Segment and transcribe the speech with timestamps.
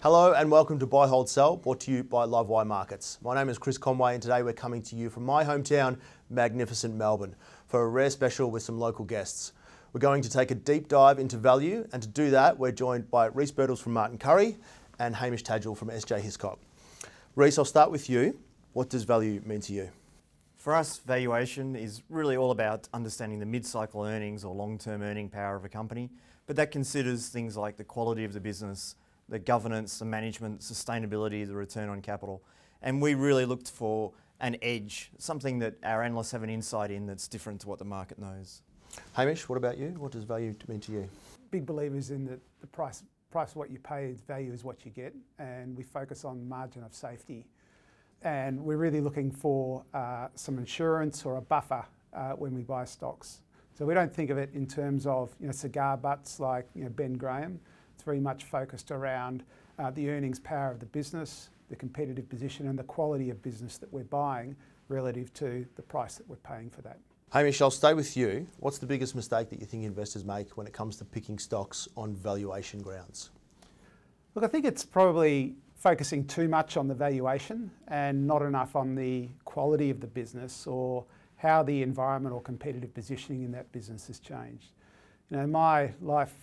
[0.00, 3.18] Hello and welcome to Buy Hold Sell, brought to you by Livewire Markets.
[3.20, 5.98] My name is Chris Conway and today we're coming to you from my hometown,
[6.30, 7.34] magnificent Melbourne,
[7.66, 9.54] for a rare special with some local guests.
[9.92, 13.10] We're going to take a deep dive into value and to do that we're joined
[13.10, 14.56] by Reece Birtles from Martin Currie
[15.00, 16.60] and Hamish Tadgell from SG Hiscock.
[17.34, 18.38] Reece, I'll start with you.
[18.74, 19.90] What does value mean to you?
[20.58, 25.56] For us, valuation is really all about understanding the mid-cycle earnings or long-term earning power
[25.56, 26.10] of a company,
[26.46, 28.94] but that considers things like the quality of the business,
[29.28, 32.42] the governance, the management, sustainability, the return on capital.
[32.82, 37.06] And we really looked for an edge, something that our analysts have an insight in
[37.06, 38.62] that's different to what the market knows.
[39.12, 39.88] Hamish, what about you?
[39.98, 41.08] What does value mean to you?
[41.50, 45.14] Big believers in that the price, price what you pay, value is what you get,
[45.38, 47.46] and we focus on margin of safety.
[48.22, 51.84] And we're really looking for uh, some insurance or a buffer
[52.14, 53.42] uh, when we buy stocks.
[53.74, 56.84] So we don't think of it in terms of you know, cigar butts like you
[56.84, 57.60] know, Ben Graham.
[57.98, 59.42] It's very much focused around
[59.76, 63.76] uh, the earnings power of the business, the competitive position, and the quality of business
[63.78, 64.54] that we're buying
[64.86, 67.00] relative to the price that we're paying for that.
[67.32, 68.46] Hamish, I'll stay with you.
[68.60, 71.88] What's the biggest mistake that you think investors make when it comes to picking stocks
[71.96, 73.30] on valuation grounds?
[74.36, 78.94] Look, I think it's probably focusing too much on the valuation and not enough on
[78.94, 84.06] the quality of the business or how the environment or competitive positioning in that business
[84.06, 84.70] has changed.
[85.30, 86.34] You know, my life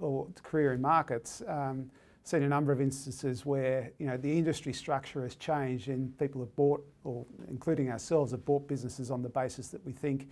[0.00, 1.90] or career in markets, um,
[2.22, 6.40] seen a number of instances where you know the industry structure has changed and people
[6.40, 10.28] have bought, or including ourselves, have bought businesses on the basis that we think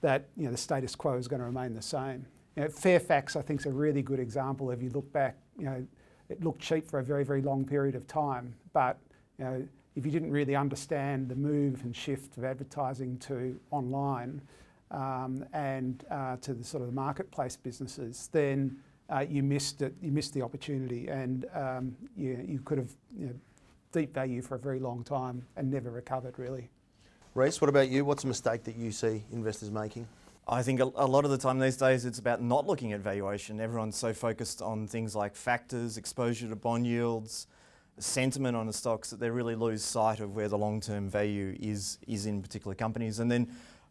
[0.00, 2.26] that you know the status quo is going to remain the same.
[2.56, 4.70] You know, Fairfax, I think, is a really good example.
[4.70, 5.86] If you look back, you know,
[6.28, 8.98] it looked cheap for a very, very long period of time, but
[9.38, 14.40] you know, if you didn't really understand the move and shift of advertising to online
[14.90, 18.76] and uh, to the sort of the marketplace businesses, then
[19.08, 19.94] uh, you missed it.
[20.00, 23.34] You missed the opportunity, and um, you, you could have you know,
[23.92, 26.70] deep value for a very long time and never recovered really.
[27.34, 28.04] Reece, what about you?
[28.04, 30.06] What's a mistake that you see investors making?
[30.48, 33.00] I think a, a lot of the time these days it's about not looking at
[33.00, 33.60] valuation.
[33.60, 37.46] Everyone's so focused on things like factors, exposure to bond yields,
[37.98, 41.98] sentiment on the stocks that they really lose sight of where the long-term value is
[42.08, 43.20] is in particular companies.
[43.20, 43.48] And then,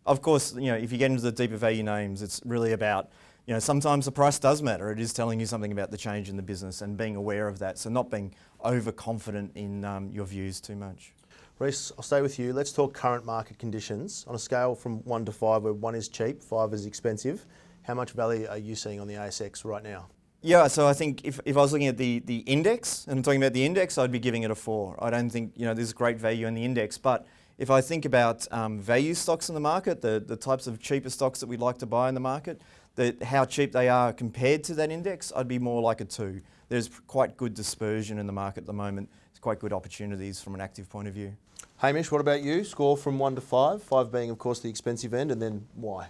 [0.09, 3.09] of course, you know, if you get into the deeper value names, it's really about
[3.45, 4.91] you know, sometimes the price does matter.
[4.91, 7.57] It is telling you something about the change in the business and being aware of
[7.59, 7.79] that.
[7.79, 8.31] So not being
[8.63, 11.13] overconfident in um, your views too much.
[11.57, 12.53] Reece, I'll stay with you.
[12.53, 14.23] Let's talk current market conditions.
[14.27, 17.47] On a scale from one to five, where one is cheap, five is expensive,
[17.81, 20.09] how much value are you seeing on the ASX right now?
[20.41, 23.23] Yeah, so I think if, if I was looking at the, the index and I'm
[23.23, 24.95] talking about the index, I'd be giving it a four.
[25.03, 27.25] I don't think, you know, there's great value in the index, but
[27.59, 31.09] if I think about um, value stocks in the market, the, the types of cheaper
[31.09, 32.61] stocks that we'd like to buy in the market,
[32.95, 36.41] that how cheap they are compared to that index, I'd be more like a two.
[36.69, 39.09] There's quite good dispersion in the market at the moment.
[39.29, 41.35] It's quite good opportunities from an active point of view.
[41.77, 42.63] Hamish, what about you?
[42.63, 46.07] Score from one to five, five being, of course, the expensive end, and then why?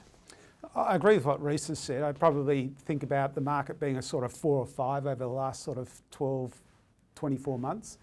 [0.75, 2.03] I agree with what Reece has said.
[2.03, 5.27] I probably think about the market being a sort of four or five over the
[5.27, 6.53] last sort of 12,
[7.15, 7.97] 24 months.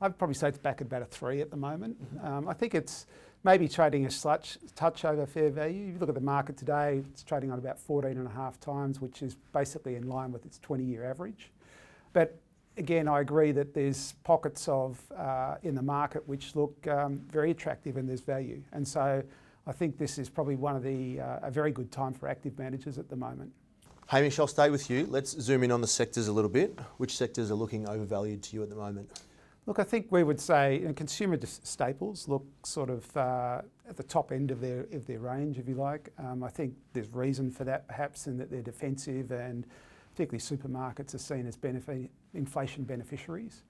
[0.00, 2.02] I'd probably say it's back at about a three at the moment.
[2.02, 2.26] Mm-hmm.
[2.26, 3.06] Um, I think it's
[3.42, 5.88] maybe trading a such touch over fair value.
[5.88, 8.58] If you look at the market today, it's trading on about 14 and a half
[8.58, 11.52] times, which is basically in line with its 20-year average.
[12.12, 12.38] But
[12.76, 17.50] again, I agree that there's pockets of uh, in the market which look um, very
[17.50, 18.62] attractive and there's value.
[18.72, 19.22] And so
[19.66, 22.58] I think this is probably one of the uh, a very good time for active
[22.58, 23.52] managers at the moment.
[24.06, 25.06] Hamish, I'll stay with you.
[25.06, 26.78] Let's zoom in on the sectors a little bit.
[26.98, 29.10] Which sectors are looking overvalued to you at the moment?
[29.66, 33.96] Look, I think we would say you know, consumer staples look sort of uh, at
[33.96, 36.10] the top end of their of their range, if you like.
[36.18, 39.66] Um, I think there's reason for that, perhaps, in that they're defensive, and
[40.14, 43.62] particularly supermarkets are seen as benefit, inflation beneficiaries.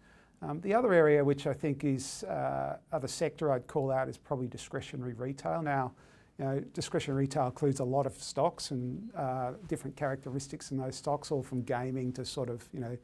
[0.43, 4.19] Um, the other area, which I think is uh, other sector I'd call out, is
[4.19, 5.63] probably discretionary retail.
[5.63, 5.93] Now,
[6.39, 10.97] you know, discretionary retail includes a lot of stocks and uh, different characteristics in those
[10.97, 12.99] stocks, all from gaming to sort of you know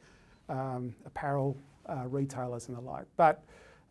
[0.49, 1.57] um, apparel
[1.87, 3.05] uh, retailers and the like.
[3.17, 3.43] But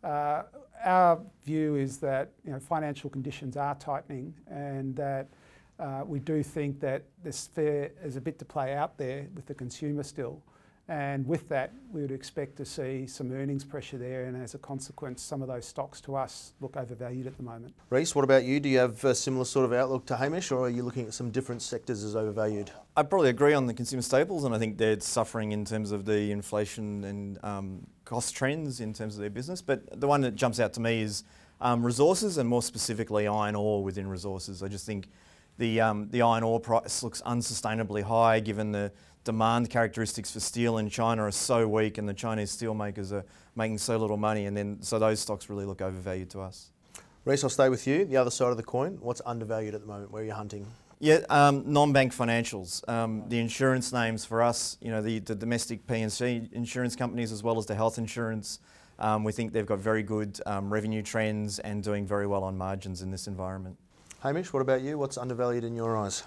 [0.03, 0.43] Uh,
[0.83, 5.27] our view is that you know, financial conditions are tightening and that
[5.77, 7.03] uh, we do think that
[7.53, 10.41] fair, there's a bit to play out there with the consumer still.
[10.87, 14.57] And with that, we would expect to see some earnings pressure there, and as a
[14.57, 17.73] consequence, some of those stocks to us look overvalued at the moment.
[17.89, 18.59] Reece, what about you?
[18.59, 21.13] Do you have a similar sort of outlook to Hamish, or are you looking at
[21.13, 22.71] some different sectors as overvalued?
[22.97, 26.05] I probably agree on the consumer staples, and I think they're suffering in terms of
[26.05, 29.61] the inflation and um, cost trends in terms of their business.
[29.61, 31.23] But the one that jumps out to me is
[31.61, 34.61] um, resources, and more specifically iron ore within resources.
[34.61, 35.07] I just think
[35.57, 38.91] the um, the iron ore price looks unsustainably high given the
[39.23, 43.25] demand characteristics for steel in China are so weak and the Chinese steel makers are
[43.55, 46.71] making so little money and then so those stocks really look overvalued to us.
[47.23, 48.05] Reece, I'll stay with you.
[48.05, 50.11] The other side of the coin, what's undervalued at the moment?
[50.11, 50.65] Where are you hunting?
[50.99, 52.87] Yeah, um, non-bank financials.
[52.89, 57.43] Um, the insurance names for us, you know, the, the domestic P&C insurance companies as
[57.43, 58.59] well as the health insurance,
[58.99, 62.55] um, we think they've got very good um, revenue trends and doing very well on
[62.55, 63.77] margins in this environment.
[64.21, 64.97] Hamish, what about you?
[64.99, 66.23] What's undervalued in your eyes?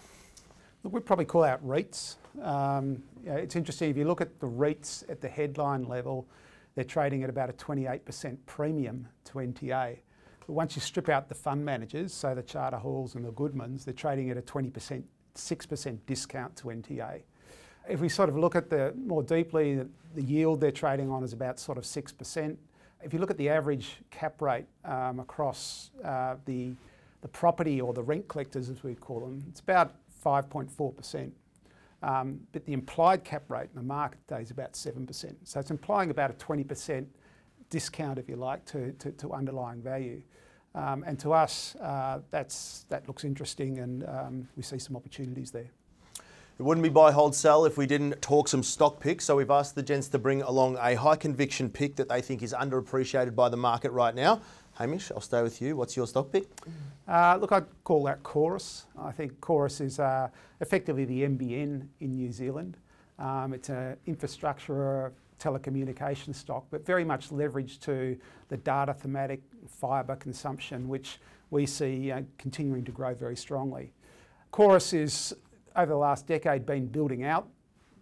[0.82, 2.16] Look, we'd probably call out REITs.
[2.42, 6.26] Um, it's interesting, if you look at the REITs at the headline level,
[6.74, 9.98] they're trading at about a 28% premium to NTA.
[10.46, 13.84] But once you strip out the fund managers, so the Charter Halls and the Goodmans,
[13.84, 15.02] they're trading at a 20%,
[15.34, 17.22] 6% discount to NTA.
[17.88, 21.32] If we sort of look at the more deeply, the, yield they're trading on is
[21.32, 22.56] about sort of 6%.
[23.02, 26.72] If you look at the average cap rate um, across uh, the,
[27.20, 29.94] the property or the rent collectors, as we call them, it's about
[30.24, 31.30] 5.4%.
[32.04, 35.34] Um, but the implied cap rate in the market today is about 7%.
[35.44, 37.06] So it's implying about a 20%
[37.70, 40.20] discount, if you like, to, to, to underlying value.
[40.74, 45.50] Um, and to us, uh, that's, that looks interesting and um, we see some opportunities
[45.50, 45.70] there.
[46.58, 49.24] It wouldn't be buy, hold, sell if we didn't talk some stock picks.
[49.24, 52.42] So we've asked the gents to bring along a high conviction pick that they think
[52.42, 54.42] is underappreciated by the market right now.
[54.74, 55.76] Hamish, I'll stay with you.
[55.76, 56.48] What's your stock pick?
[57.06, 58.86] Uh, look, I'd call that Chorus.
[58.98, 60.28] I think Chorus is uh,
[60.60, 62.76] effectively the NBN in New Zealand.
[63.18, 68.16] Um, it's an infrastructure telecommunication stock, but very much leveraged to
[68.48, 71.18] the data thematic fibre consumption, which
[71.50, 73.92] we see uh, continuing to grow very strongly.
[74.50, 75.34] Chorus is,
[75.76, 77.48] over the last decade, been building out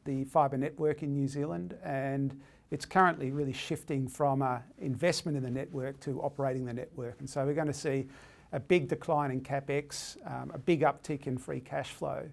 [0.05, 2.41] the fibre network in New Zealand and
[2.71, 7.17] it's currently really shifting from a investment in the network to operating the network.
[7.21, 8.07] And so we're going to see
[8.53, 12.27] a big decline in capex, um, a big uptick in free cash flow,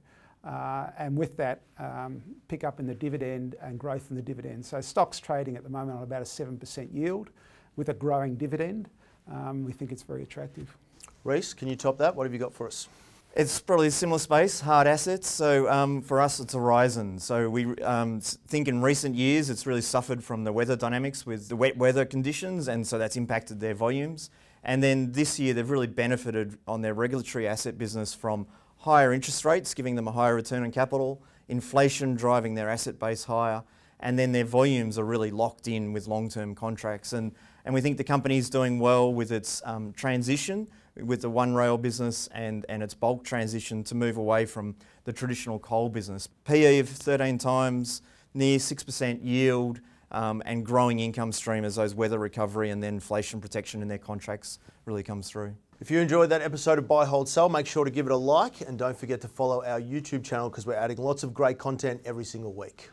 [0.45, 4.65] uh, and with that, um, pick up in the dividend and growth in the dividend.
[4.65, 7.29] So stocks trading at the moment on about a 7% yield
[7.75, 8.89] with a growing dividend.
[9.29, 10.77] Um, we think it's very attractive.
[11.25, 12.15] Reece, can you top that?
[12.15, 12.87] What have you got for us?
[13.35, 15.29] It's probably a similar space, hard assets.
[15.29, 17.21] So um, for us, it's Aurizon.
[17.21, 21.47] So we um, think in recent years, it's really suffered from the weather dynamics with
[21.47, 24.31] the wet weather conditions, and so that's impacted their volumes.
[24.63, 28.47] And then this year, they've really benefited on their regulatory asset business from
[28.77, 33.25] higher interest rates, giving them a higher return on capital, inflation driving their asset base
[33.25, 33.61] higher,
[33.99, 37.13] and then their volumes are really locked in with long-term contracts.
[37.13, 37.33] And,
[37.65, 40.67] and we think the company is doing well with its um, transition
[41.03, 44.75] with the One Rail business and, and its bulk transition to move away from
[45.05, 46.27] the traditional coal business.
[46.45, 48.01] PE of 13 times,
[48.33, 49.79] near 6% yield,
[50.11, 53.97] um, and growing income stream as those weather recovery and then inflation protection in their
[53.97, 55.55] contracts really comes through.
[55.79, 58.17] If you enjoyed that episode of Buy, Hold, Sell, make sure to give it a
[58.17, 61.57] like and don't forget to follow our YouTube channel because we're adding lots of great
[61.57, 62.89] content every single week.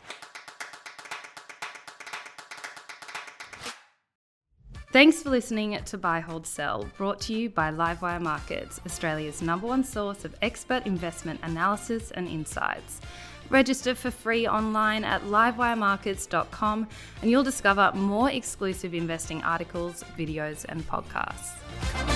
[4.96, 9.66] Thanks for listening to Buy, Hold, Sell, brought to you by Livewire Markets, Australia's number
[9.66, 13.02] one source of expert investment analysis and insights.
[13.50, 16.88] Register for free online at livewiremarkets.com
[17.20, 22.15] and you'll discover more exclusive investing articles, videos, and podcasts.